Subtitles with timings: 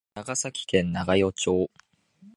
[0.15, 1.69] 長崎県長与町